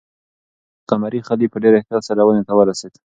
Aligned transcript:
د 0.77 0.81
قمرۍ 0.89 1.19
خلی 1.27 1.47
په 1.49 1.57
ډېر 1.63 1.73
احتیاط 1.75 2.03
سره 2.09 2.21
ونې 2.23 2.43
ته 2.47 2.53
ورسېد. 2.55 2.93